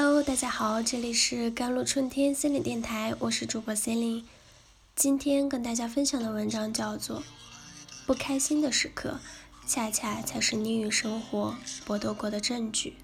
[0.00, 4.24] Hello，大家好，这里是甘露春天心理电台，我是主播 c e l i n e
[4.94, 7.20] 今天跟大家分享的文章叫做
[8.06, 9.18] 《不开心的时刻，
[9.66, 12.94] 恰恰才是你与生活搏斗过的证据》。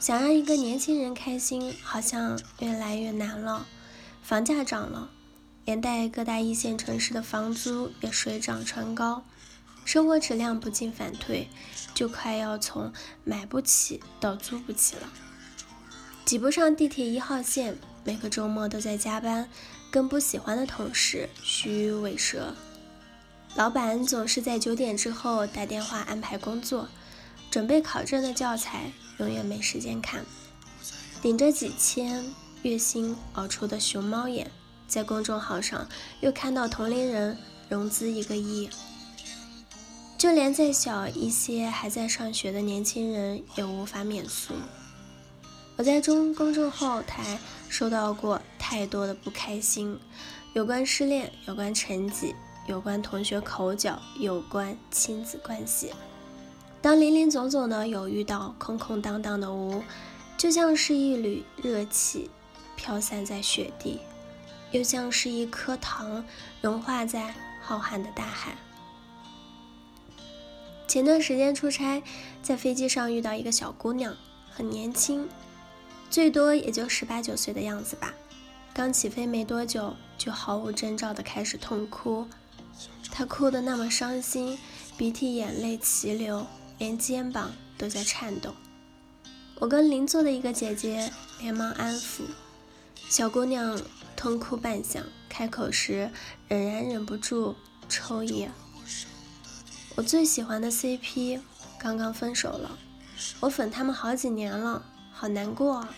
[0.00, 3.66] 想让一个年轻人开心，好像越来越难了。
[4.22, 5.10] 房价涨了，
[5.66, 9.22] 连带各大一线城市的房租也水涨船高。
[9.88, 11.48] 生活质量不进反退，
[11.94, 12.92] 就快要从
[13.24, 15.08] 买不起到租不起了。
[16.26, 17.74] 挤不上地铁一号线，
[18.04, 19.48] 每个周末都在加班，
[19.90, 22.54] 跟不喜欢的同事虚伪蛇。
[23.54, 26.86] 老板总是在九点之后打电话安排工作，
[27.50, 30.22] 准备考证的教材永远没时间看。
[31.22, 32.22] 顶着几千
[32.60, 34.50] 月薪熬出的熊猫眼，
[34.86, 35.88] 在公众号上
[36.20, 37.38] 又看到同龄人
[37.70, 38.68] 融资一个亿。
[40.18, 44.52] 就连再小一些还在上学的年轻人也无法免俗。
[45.76, 47.38] 我在中公众后台
[47.68, 49.96] 收到过太多的不开心，
[50.54, 52.34] 有关失恋，有关成绩，
[52.66, 55.92] 有关同学口角，有关亲子关系。
[56.82, 59.84] 当林林总总的有遇到空空荡荡的无，
[60.36, 62.28] 就像是一缕热气
[62.74, 64.00] 飘散在雪地，
[64.72, 66.24] 又像是一颗糖
[66.60, 67.32] 融化在
[67.62, 68.56] 浩瀚的大海。
[70.88, 72.02] 前段时间出差，
[72.42, 74.16] 在飞机上遇到一个小姑娘，
[74.50, 75.28] 很年轻，
[76.08, 78.14] 最多也就十八九岁的样子吧。
[78.72, 82.26] 刚起飞没多久，就毫无征兆的开始痛哭。
[83.12, 84.58] 她哭得那么伤心，
[84.96, 86.46] 鼻涕眼泪齐流，
[86.78, 88.54] 连肩膀都在颤抖。
[89.56, 92.22] 我跟邻座的一个姐姐连忙安抚，
[93.10, 93.78] 小姑娘
[94.16, 96.10] 痛哭半响，开口时
[96.48, 97.54] 仍然忍不住
[97.90, 98.48] 抽噎。
[99.98, 101.40] 我最喜欢的 CP
[101.76, 102.78] 刚刚分手了，
[103.40, 105.92] 我粉他们好几年了，好难过啊！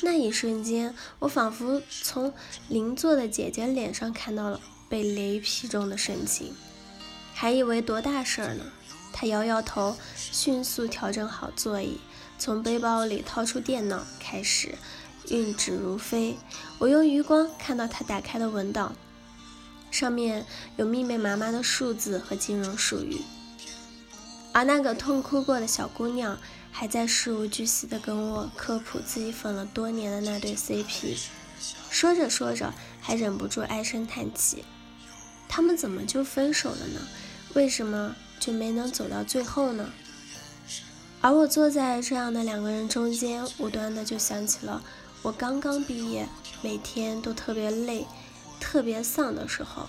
[0.00, 2.34] 那一瞬间，我仿佛从
[2.68, 6.52] 邻座的姐姐脸上看到了被雷劈中的神情，
[7.32, 8.64] 还以为多大事儿呢。
[9.12, 12.00] 她摇摇头，迅速调整好座椅，
[12.36, 14.74] 从背包里掏出电脑，开始
[15.28, 16.36] 运指如飞。
[16.80, 18.96] 我用余光看到她打开的文档。
[19.98, 23.20] 上面有密密麻麻的数字和金融术语，
[24.52, 26.38] 而那个痛哭过的小姑娘
[26.70, 31.18] 还在事无巨细地跟我科普自己粉了多年的那对 CP，
[31.90, 34.64] 说着说着还忍不住唉声叹气：
[35.48, 37.00] 他们怎么就分手了呢？
[37.54, 39.90] 为什么就没能走到最后呢？
[41.20, 44.80] 而我坐在这样的两个人中间，无端的就想起了
[45.22, 46.28] 我刚刚毕业，
[46.62, 48.06] 每天都特别累。
[48.60, 49.88] 特别丧的时候，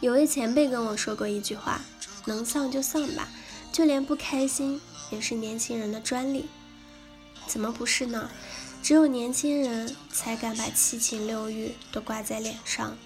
[0.00, 1.80] 有位前辈跟我说过一句话
[2.26, 3.28] ：“能丧就丧吧，
[3.72, 6.46] 就连不开心也是年轻人的专利。”
[7.46, 8.30] 怎么不是呢？
[8.82, 12.96] 只有年轻人才敢把七情六欲都挂在脸上，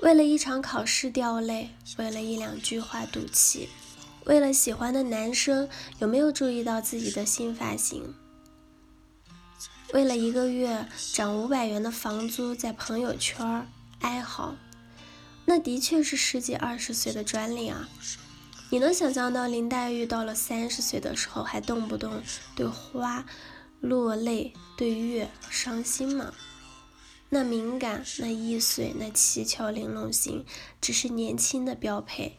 [0.00, 3.68] 为了一场考试掉泪，为了一两句话赌气，
[4.26, 5.68] 为了喜欢的男生
[6.00, 8.14] 有没有注意到自己的新发型。
[9.92, 13.66] 为了一个月涨五百元的房租，在朋友圈
[14.00, 14.56] 哀嚎，
[15.44, 17.86] 那的确是十几二十岁的专利啊！
[18.70, 22.22] 你能想象到林黛玉到了三十岁的时候，还动不动
[22.56, 23.26] 对花
[23.80, 26.32] 落泪，对月伤心吗？
[27.28, 30.46] 那敏感，那易碎，那七窍玲珑心，
[30.80, 32.38] 只是年轻的标配。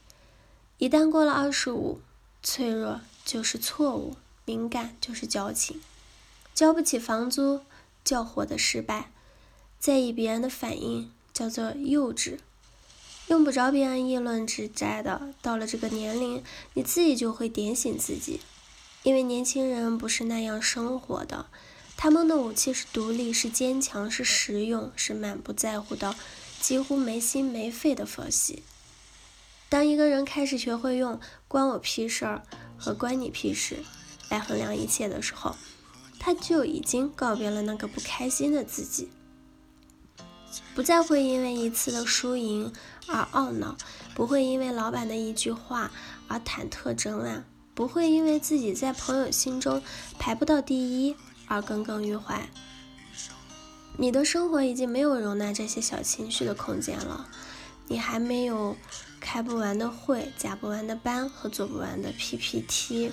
[0.80, 2.02] 一旦过了二十五，
[2.42, 5.80] 脆弱就是错误，敏感就是矫情。
[6.54, 7.62] 交不起房租
[8.04, 9.12] 叫活的失败，
[9.80, 12.38] 在意别人的反应叫做幼稚，
[13.28, 15.34] 用不着别人议论指摘的。
[15.42, 16.44] 到了这个年龄，
[16.74, 18.40] 你自己就会点醒自己，
[19.02, 21.48] 因为年轻人不是那样生活的，
[21.98, 26.16] 他们的武器是独立，是坚强，是实用，是满不在乎的
[26.62, 28.62] 几乎没心没肺的佛系。
[29.70, 32.44] 当一个人开始学会用“关我屁事儿”
[32.78, 33.84] 和“关你屁事”
[34.30, 35.56] 来衡量一切的时候，
[36.26, 39.10] 他就已经告别了那个不开心的自己，
[40.74, 42.72] 不再会因为一次的输赢
[43.08, 43.76] 而懊恼，
[44.16, 45.92] 不会因为老板的一句话
[46.30, 47.44] 而忐忑整晚，
[47.76, 49.82] 不会因为自己在朋友心中
[50.18, 51.14] 排不到第一
[51.50, 52.48] 而耿耿于怀。
[53.98, 57.28] 你的生活已经没有容纳这些小情绪的空间了，
[57.90, 58.78] 你还没有
[59.20, 63.12] 开不完的会、加不完的班和做不完的 PPT，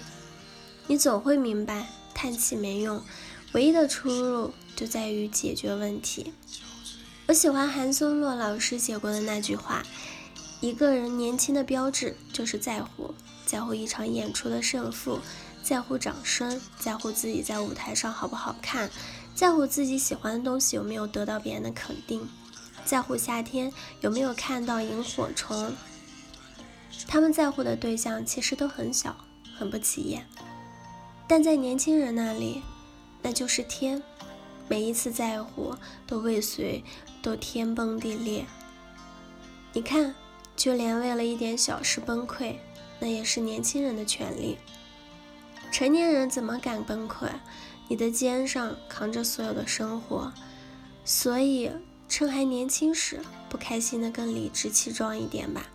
[0.86, 1.88] 你总会明白。
[2.14, 3.02] 叹气没用，
[3.52, 6.32] 唯一的出路就在于解决问题。
[7.26, 9.82] 我喜欢韩松洛老师写过的那句话：
[10.60, 13.14] 一个人年轻的标志就是在乎，
[13.46, 15.20] 在乎一场演出的胜负，
[15.62, 18.90] 在乎掌声，在乎自己在舞台上好不好看，
[19.34, 22.28] 在乎自己喜欢的东西有没有得到别人的肯定，
[22.84, 25.72] 在乎夏天有没有看到萤火虫。
[27.06, 29.16] 他们在乎的对象其实都很小，
[29.56, 30.26] 很不起眼，
[31.30, 32.60] 但在年轻人那里，
[33.22, 34.02] 那就是天。
[34.66, 36.82] 每一次在乎都未遂，
[37.22, 38.44] 都天崩地裂。
[39.72, 40.12] 你看，
[40.56, 42.56] 就连为了一点小事崩溃，
[42.98, 44.58] 那也是年轻人的权利。
[45.70, 47.28] 成年人怎么敢崩溃？
[47.86, 50.32] 你的肩上扛着所有的生活，
[51.04, 51.70] 所以
[52.08, 55.68] 趁还年轻时，不开心的更理直气壮一点吧。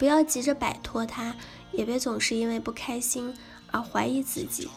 [0.00, 1.36] 不要急着摆脱它，
[1.70, 3.32] 也别总是因为不开心
[3.70, 4.68] 而怀疑自己。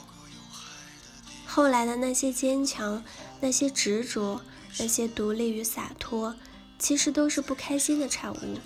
[1.45, 3.03] 后来的那些坚强，
[3.41, 4.41] 那些执着，
[4.79, 6.35] 那些独立与洒脱，
[6.79, 8.57] 其实都是不开心的产物。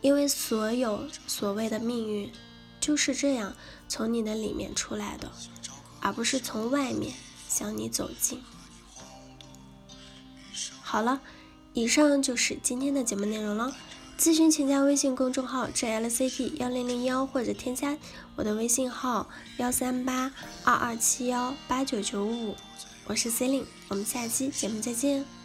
[0.00, 2.32] 因为所有所谓的命运，
[2.80, 3.54] 就是这样
[3.88, 5.30] 从你的里面出来的，
[6.00, 7.14] 而不是从外面
[7.48, 8.42] 向你走近。
[10.80, 11.20] 好了，
[11.74, 13.76] 以上就是今天的节目内容了。
[14.18, 17.96] 咨询请加微信公众号 jlc p 幺零零幺，或者添加
[18.34, 19.28] 我的微信号
[19.58, 20.32] 幺三八
[20.64, 22.56] 二二七幺八九九五。
[23.06, 25.37] 我是 C e l i n e 我们下期节目再见。